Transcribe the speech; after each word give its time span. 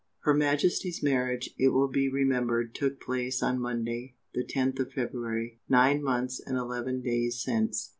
Her 0.21 0.33
Majesty's 0.33 1.03
marriage, 1.03 1.51
it 1.59 1.67
will 1.67 1.87
be 1.87 2.09
remembered, 2.09 2.73
took 2.73 2.99
place 2.99 3.43
on 3.43 3.59
Monday, 3.61 4.15
the 4.33 4.43
10th 4.43 4.79
of 4.79 4.93
February, 4.93 5.59
nine 5.69 6.01
months 6.01 6.39
and 6.43 6.57
eleven 6.57 7.01
days 7.03 7.39
since. 7.39 7.89